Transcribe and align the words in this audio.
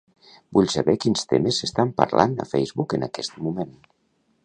Vull 0.57 0.69
saber 0.75 0.95
quins 1.03 1.27
temes 1.35 1.61
s'estan 1.63 1.93
parlant 2.01 2.35
a 2.47 2.51
Facebook 2.57 2.99
en 2.99 3.11
aquest 3.13 3.41
moment. 3.49 3.81